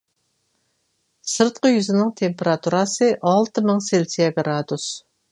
[1.33, 4.87] سىرتقى يۈزنىڭ تېمپېراتۇرىسى ئالتە مىڭ سېلسىيە گرادۇس.